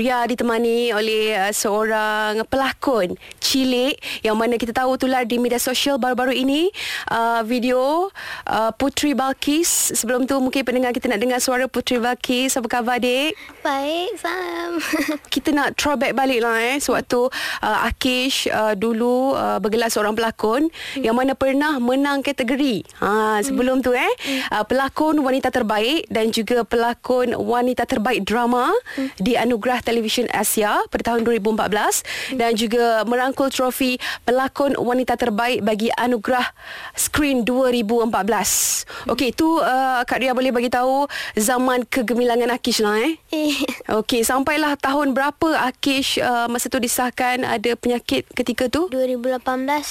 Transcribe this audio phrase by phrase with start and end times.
[0.00, 6.00] Ria ditemani oleh uh, seorang pelakon cilik yang mana kita tahu tular di media sosial
[6.00, 6.72] baru-baru ini
[7.12, 8.08] uh, video
[8.48, 9.92] uh, Putri Balkis.
[9.92, 12.56] Sebelum tu mungkin pendengar kita nak dengar suara Putri Balkis.
[12.56, 13.36] Apa khabar adik?
[13.60, 14.80] Baik, salam.
[15.34, 17.28] kita nak throwback balik lah eh sewaktu
[17.60, 21.04] uh, Akish uh, dulu uh, bergelar seorang pelakon hmm.
[21.04, 23.04] yang mana pernah menang kategori.
[23.04, 23.84] Ha sebelum hmm.
[23.84, 24.40] tu eh hmm.
[24.48, 29.20] uh, pelakon wanita terbaik dan juga pelakon wanita terbaik drama hmm.
[29.20, 32.38] di Anugerah Televisyen Asia pada tahun 2014 hmm.
[32.38, 36.46] dan juga merangkul trofi pelakon wanita terbaik bagi Anugerah
[36.94, 38.06] Screen 2014.
[38.06, 39.18] Hmm.
[39.18, 43.18] Okey, tu uh, Kak Ria boleh bagi tahu zaman kegemilangan Akish lah eh.
[43.34, 43.58] Eh.
[43.90, 48.86] Okey, sampailah tahun berapa Akish uh, masa tu disahkan ada penyakit ketika tu?
[48.94, 49.42] 2018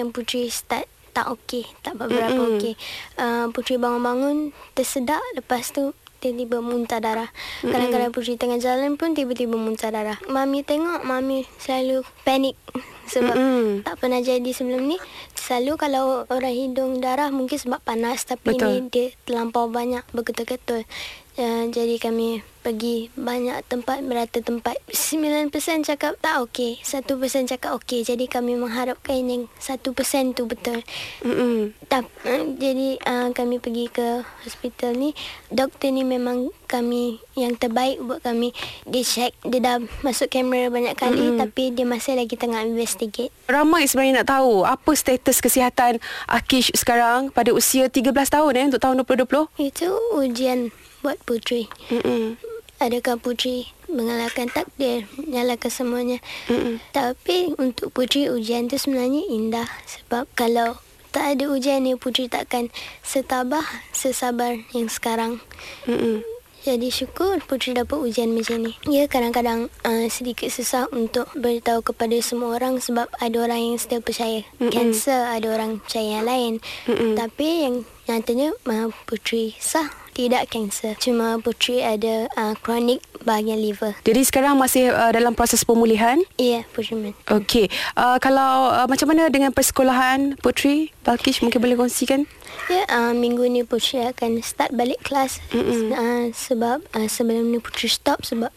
[0.00, 2.56] yang Putri start tak okey, tak mm-hmm.
[2.56, 2.72] okey.
[3.20, 7.34] Uh, Putri bangun-bangun tersedak lepas tu tiba-tiba muntah darah.
[7.66, 10.22] Kadang-kadang Putri tengah jalan pun tiba-tiba muntah darah.
[10.30, 12.54] Mami tengok, Mami selalu panik
[13.12, 13.82] sebab mm-hmm.
[13.82, 15.02] tak pernah jadi sebelum ni.
[15.34, 18.70] Selalu kalau orang hidung darah mungkin sebab panas tapi Betul.
[18.70, 20.86] ni dia terlampau banyak berketul-ketul.
[21.32, 24.76] Uh, jadi kami pergi banyak tempat merata tempat.
[24.92, 25.48] 9%
[25.82, 27.08] cakap tak okey 1%
[27.48, 28.04] cakap okey.
[28.04, 30.84] Jadi kami mengharapkan yang 1% tu betul.
[31.24, 35.16] Mm uh, jadi uh, kami pergi ke hospital ni
[35.48, 38.52] doktor ni memang kami yang terbaik buat kami.
[38.84, 43.32] Dia check dia dah masuk kamera banyak kali mm tapi dia masih lagi tengah investigate.
[43.48, 45.96] Ramai sebenarnya nak tahu apa status kesihatan
[46.28, 49.88] Akish sekarang pada usia 13 tahun eh untuk tahun 2020 itu
[50.20, 50.68] ujian
[51.02, 51.68] buat Putri.
[51.90, 52.38] Mm-mm.
[52.82, 56.18] Adakah Putri mengalahkan takdir, menyalahkan semuanya.
[56.50, 56.82] Mm-mm.
[56.90, 59.68] Tapi untuk Putri ujian tu sebenarnya indah.
[59.86, 60.80] Sebab kalau
[61.12, 62.72] tak ada ujian ni Putri takkan
[63.04, 65.38] setabah, sesabar yang sekarang.
[65.84, 66.24] Mm-mm.
[66.62, 68.78] Jadi syukur Putri dapat ujian macam ni.
[68.86, 73.98] Ya kadang-kadang uh, sedikit susah untuk beritahu kepada semua orang sebab ada orang yang still
[73.98, 74.46] percaya.
[74.58, 76.52] Kanser ada orang percaya yang lain.
[76.86, 77.18] Mm-mm.
[77.18, 77.74] Tapi yang
[78.06, 80.94] nyatanya uh, Putri sah tidak kanser.
[81.00, 83.96] Cuma Putri ada uh, kronik bahagian liver.
[84.04, 86.20] Jadi sekarang masih uh, dalam proses pemulihan?
[86.36, 87.16] Ya, yeah, Putri.
[87.28, 87.66] Okey.
[87.96, 90.92] Uh, kalau uh, macam mana dengan persekolahan Putri?
[91.02, 92.28] Balkish mungkin boleh kongsikan?
[92.68, 95.40] Ya, yeah, uh, minggu ni Putri akan start balik kelas.
[95.52, 98.52] Uh, sebab uh, sebelum ni Putri stop sebab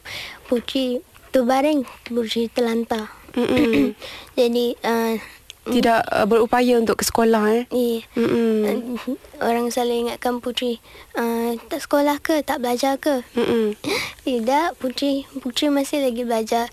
[0.51, 0.99] Putri
[1.31, 1.87] terbaring.
[2.11, 3.11] Putri terlantar.
[4.39, 5.16] Jadi uh,
[5.66, 7.64] tidak uh, berupaya untuk ke sekolah eh.
[7.74, 8.00] Iya.
[8.14, 8.98] Mm-mm.
[9.42, 10.78] Orang selalu ingatkan putri
[11.18, 13.26] uh, tak sekolah ke, tak belajar ke?
[13.34, 13.74] Mm-mm.
[14.26, 16.70] Tidak, putri putri masih lagi belajar.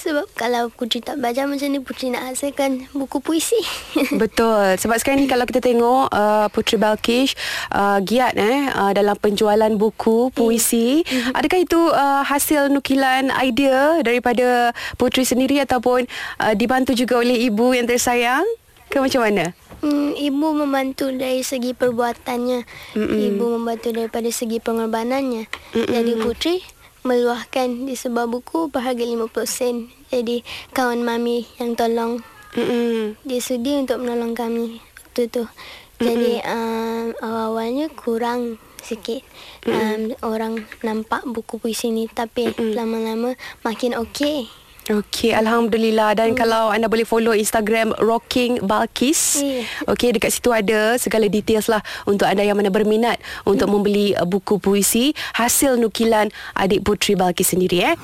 [0.00, 3.60] Sebab kalau Putri tak belajar macam ni Putri nak hasilkan buku puisi
[4.22, 7.36] Betul Sebab sekarang ni kalau kita tengok uh, Putri Balkish
[7.68, 11.36] uh, Giat eh uh, Dalam penjualan buku puisi mm-hmm.
[11.36, 16.08] Adakah itu uh, hasil nukilan idea Daripada Putri sendiri Ataupun
[16.40, 18.48] uh, dibantu juga oleh ibu yang tersayang
[18.88, 19.52] Ke macam mana?
[19.80, 22.68] Hmm, ibu membantu dari segi perbuatannya.
[23.00, 23.16] Mm-mm.
[23.32, 25.48] Ibu membantu daripada segi pengorbanannya.
[25.48, 25.88] Mm-mm.
[25.88, 26.60] Jadi Putri
[27.02, 29.76] meluahkan di sebuah buku berharga 50 sen.
[30.12, 30.44] Jadi
[30.76, 32.20] kawan mami yang tolong
[32.52, 33.16] Mm-mm.
[33.22, 35.44] dia sudi untuk menolong kami waktu tu.
[36.00, 39.20] Jadi um, awal-awalnya kurang sikit
[39.68, 42.72] um, orang nampak buku puisi ni tapi Mm-mm.
[42.72, 44.48] lama-lama makin okey.
[44.90, 46.18] Okey, Alhamdulillah.
[46.18, 46.36] Dan mm.
[46.36, 49.38] kalau anda boleh follow Instagram Rocking Balkis.
[49.38, 49.62] Mm.
[49.86, 51.78] Okey, dekat situ ada segala details lah
[52.10, 53.72] untuk anda yang mana berminat untuk mm.
[53.72, 57.86] membeli uh, buku puisi hasil nukilan adik putri Balkis sendiri.
[57.86, 57.96] Eh.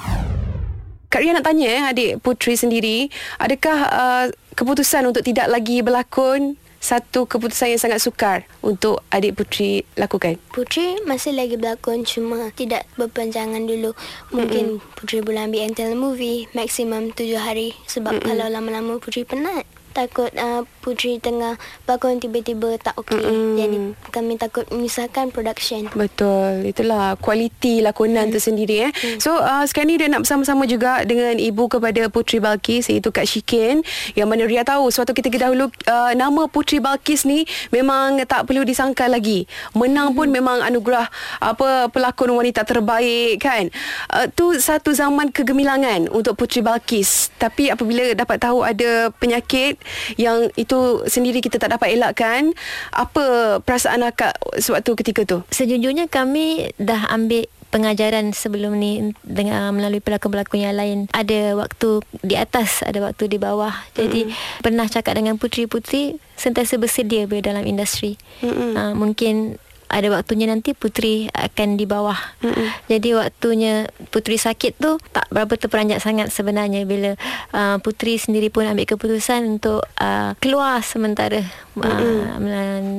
[1.11, 3.11] Kak Ria nak tanya eh, adik putri sendiri.
[3.43, 6.55] Adakah uh, keputusan untuk tidak lagi berlakon
[6.87, 10.39] satu keputusan yang sangat sukar untuk adik Putri lakukan?
[10.55, 13.91] Putri masih lagi berlakon cuma tidak berpanjangan dulu.
[14.31, 14.95] Mungkin mm-hmm.
[14.95, 18.29] Putri boleh ambil entel movie maksimum tujuh hari sebab mm-hmm.
[18.31, 21.57] kalau lama-lama Putri penat takut uh, Putri tengah
[21.89, 23.17] bangun tiba-tiba tak okey.
[23.17, 23.57] Mm-hmm.
[23.59, 23.79] Jadi
[24.12, 25.89] kami takut menyusahkan production.
[25.97, 26.69] Betul.
[26.69, 28.33] Itulah kualiti lakonan mm.
[28.37, 28.93] tersendiri eh.
[28.93, 29.19] Mm.
[29.19, 33.26] So uh, sekarang ni dia nak bersama-sama juga dengan ibu kepada Putri Balkis iaitu Kak
[33.26, 33.82] Shikin
[34.15, 38.62] yang mana Ria tahu suatu ketika dahulu uh, nama Putri Balkis ni memang tak perlu
[38.62, 39.49] disangka lagi.
[39.75, 40.17] Menang mm.
[40.20, 41.09] pun memang anugerah
[41.41, 43.73] apa pelakon wanita terbaik kan.
[44.12, 47.35] Uh, tu satu zaman kegemilangan untuk Putri Balkis.
[47.41, 49.79] Tapi apabila dapat tahu ada penyakit
[50.21, 52.55] yang itu sendiri kita tak dapat elakkan.
[52.93, 55.38] Apa perasaan akak sewaktu ketika tu?
[55.50, 60.99] Sejujurnya kami dah ambil pengajaran sebelum ni dengan melalui pelakon-pelakon yang lain.
[61.12, 63.75] Ada waktu di atas ada waktu di bawah.
[63.93, 64.62] Jadi mm-hmm.
[64.62, 68.17] pernah cakap dengan putri-putri sentiasa bersedia berada dalam industri.
[68.41, 68.71] Mm-hmm.
[68.75, 72.19] uh, mungkin ada waktunya nanti Putri akan di bawah.
[72.43, 72.69] Mm-mm.
[72.91, 77.15] Jadi waktunya Putri sakit tu tak berapa terperanjat sangat sebenarnya bila
[77.55, 81.43] uh, Putri sendiri pun ambil keputusan untuk uh, keluar sementara
[81.79, 82.37] uh,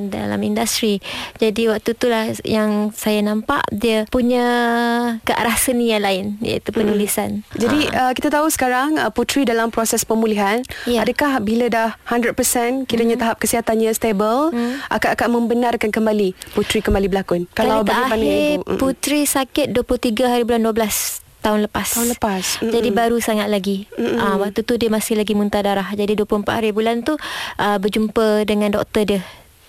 [0.08, 1.00] dalam industri.
[1.36, 4.46] Jadi waktu itulah yang saya nampak dia punya
[5.22, 7.44] ke arah seni yang lain iaitu penulisan.
[7.54, 7.58] Mm.
[7.58, 8.08] Jadi uh.
[8.08, 10.64] Uh, kita tahu sekarang uh, Putri dalam proses pemulihan.
[10.88, 11.04] Yeah.
[11.04, 13.22] Adakah bila dah 100% kiranya mm.
[13.22, 14.88] tahap kesihatannya stable mm.
[14.88, 17.42] akan akan membenarkan kembali Putri Putri kembali berlakon?
[17.58, 18.22] Kalau bagaimana
[18.54, 18.78] ibu?
[18.78, 21.88] Putri sakit 23 hari bulan 12 tahun lepas.
[21.90, 22.62] Tahun lepas.
[22.62, 22.70] Mm-mm.
[22.70, 23.90] Jadi baru sangat lagi.
[23.98, 25.90] Uh, waktu tu dia masih lagi muntah darah.
[25.90, 29.26] Jadi 24 hari bulan tu uh, berjumpa dengan doktor dia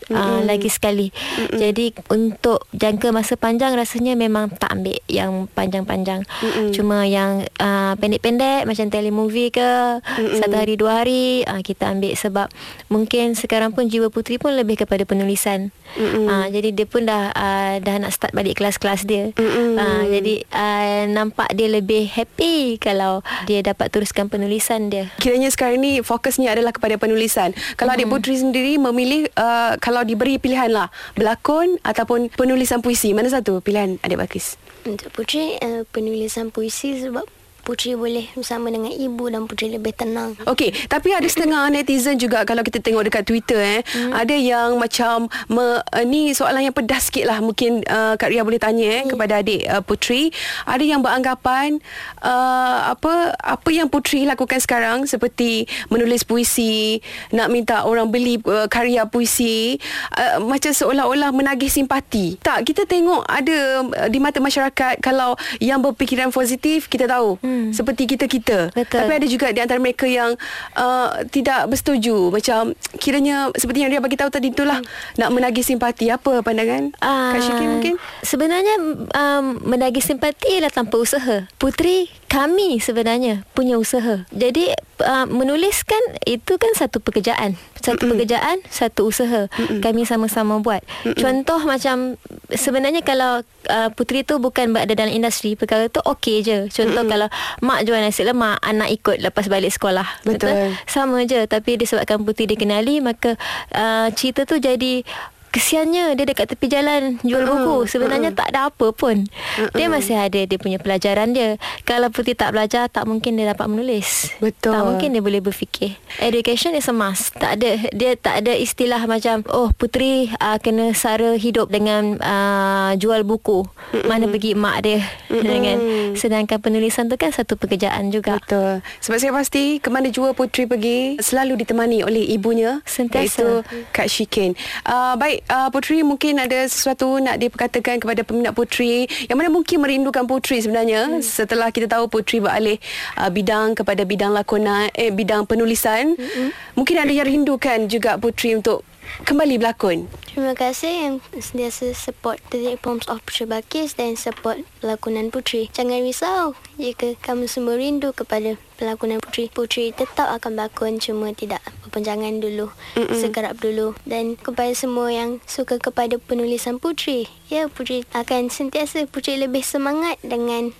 [0.10, 0.18] mm-hmm.
[0.18, 1.14] uh, lagi sekali.
[1.14, 1.60] Mm-hmm.
[1.62, 6.26] Jadi untuk jangka masa panjang rasanya memang tak ambil yang panjang-panjang.
[6.26, 6.68] Mm-hmm.
[6.74, 10.38] Cuma yang uh, pendek-pendek macam telemovie ke mm-hmm.
[10.42, 12.48] satu hari dua hari uh, kita ambil sebab
[12.90, 15.70] mungkin sekarang pun jiwa putri pun lebih kepada penulisan.
[15.98, 16.26] Mm-hmm.
[16.26, 19.34] Uh, jadi dia pun dah uh, dah nak start balik kelas-kelas dia.
[19.34, 19.70] Mm-hmm.
[19.78, 25.10] Uh, jadi uh, nampak dia lebih happy kalau dia dapat teruskan penulisan dia.
[25.18, 27.54] Kiranya sekarang ni fokusnya adalah kepada penulisan.
[27.78, 28.06] Kalau mm-hmm.
[28.06, 30.88] adik putri sendiri memilih uh, kalau kalau diberi pilihan lah.
[31.20, 33.12] Berlakon ataupun penulisan puisi.
[33.12, 34.56] Mana satu pilihan adik Bakis
[34.88, 37.28] untuk putri uh, penulisan puisi sebab
[37.70, 40.34] Putri boleh bersama dengan ibu dan Putri lebih tenang.
[40.50, 44.10] Okey, tapi ada setengah netizen juga kalau kita tengok dekat Twitter eh, hmm.
[44.10, 48.42] ada yang macam me, uh, ni soalan yang pedas sikit lah mungkin uh, Kak Ria
[48.42, 49.14] boleh tanya eh hmm.
[49.14, 50.34] kepada adik uh, Putri.
[50.66, 51.78] Ada yang beranggapan
[52.26, 58.66] uh, apa apa yang Putri lakukan sekarang seperti menulis puisi, nak minta orang beli uh,
[58.66, 59.78] karya puisi
[60.18, 62.42] uh, macam seolah-olah menagih simpati.
[62.42, 67.38] Tak, kita tengok ada uh, di mata masyarakat kalau yang berfikiran positif kita tahu.
[67.46, 67.72] Hmm hmm.
[67.76, 68.72] seperti kita-kita.
[68.72, 69.00] Betul.
[69.04, 70.40] Tapi ada juga di antara mereka yang
[70.80, 72.32] uh, tidak bersetuju.
[72.32, 75.20] Macam kiranya seperti yang dia bagi tahu tadi itulah hmm.
[75.20, 76.08] nak menagih simpati.
[76.08, 77.96] Apa pandangan uh, Kak Syikir mungkin?
[78.24, 78.76] Sebenarnya
[79.14, 81.46] um, menagih simpati ialah tanpa usaha.
[81.60, 84.24] Putri kami sebenarnya punya usaha.
[84.32, 84.72] Jadi
[85.02, 87.56] uh, menuliskan itu kan satu pekerjaan.
[87.80, 88.12] Satu Mm-mm.
[88.16, 89.48] pekerjaan, satu usaha.
[89.48, 89.80] Mm-mm.
[89.80, 90.84] Kami sama-sama buat.
[91.04, 91.18] Mm-mm.
[91.18, 92.20] Contoh macam
[92.52, 93.42] sebenarnya kalau
[93.72, 96.58] uh, putri tu bukan berada dalam industri, perkara tu okey je.
[96.70, 97.12] Contoh Mm-mm.
[97.12, 97.28] kalau
[97.64, 100.06] mak jual nasi lemak, anak ikut lepas balik sekolah.
[100.28, 100.52] Betul.
[100.52, 100.76] Betul?
[100.86, 103.40] Sama je tapi disebabkan putri dikenali maka
[103.74, 105.04] uh, cerita tu jadi
[105.50, 107.54] kesiannya dia dekat tepi jalan jual uh-uh.
[107.58, 107.76] buku.
[107.90, 108.40] Sebenarnya uh-uh.
[108.40, 109.26] tak ada apa pun.
[109.26, 109.76] Uh-uh.
[109.76, 111.58] dia masih ada dia punya pelajaran dia.
[111.84, 114.32] Kalau putih tak belajar tak mungkin dia dapat menulis.
[114.38, 114.78] Betul.
[114.78, 115.98] Tak mungkin dia boleh berfikir.
[116.22, 117.34] Education is a must.
[117.36, 122.92] Tak ada dia tak ada istilah macam oh putri uh, kena sara hidup dengan uh,
[122.96, 123.66] jual buku.
[123.66, 124.06] Uh-uh.
[124.06, 125.44] mana pergi mak dia uh-uh.
[125.50, 125.78] dengan
[126.14, 128.38] sedangkan penulisan tu kan satu pekerjaan juga.
[128.38, 128.86] Betul.
[129.02, 133.26] Sebab saya pasti ke mana jua putri pergi selalu ditemani oleh ibunya sentiasa.
[133.26, 133.50] iaitu
[133.92, 134.54] Kak Shikin.
[134.86, 139.80] Uh, baik uh, Putri mungkin ada sesuatu nak diperkatakan kepada peminat Putri yang mana mungkin
[139.80, 141.22] merindukan Putri sebenarnya hmm.
[141.22, 142.82] setelah kita tahu Putri beralih
[143.16, 146.50] uh, bidang kepada bidang lakonan eh bidang penulisan hmm.
[146.74, 148.89] mungkin ada yang rindukan juga Putri untuk
[149.28, 150.10] kembali berlakon.
[150.26, 155.68] Terima kasih yang sentiasa support The Poems of Putri Bakis dan support pelakonan Putri.
[155.70, 159.52] Jangan risau jika kamu semua rindu kepada pelakonan Putri.
[159.52, 163.20] Putri tetap akan berlakon cuma tidak berpanjangan dulu, Mm-mm.
[163.20, 163.94] sekerap dulu.
[164.08, 170.18] Dan kepada semua yang suka kepada penulisan Putri, ya Putri akan sentiasa Putri lebih semangat
[170.26, 170.72] dengan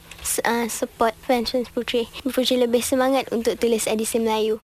[0.48, 2.10] uh, support fans-fans Putri.
[2.26, 4.58] Putri lebih semangat untuk tulis edisi Melayu.